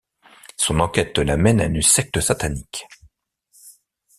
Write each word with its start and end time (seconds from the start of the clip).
Son 0.57 0.79
enquête 0.79 1.19
la 1.19 1.37
mène 1.37 1.61
à 1.61 1.65
une 1.65 1.83
secte 1.83 2.21
satanique. 2.21 2.87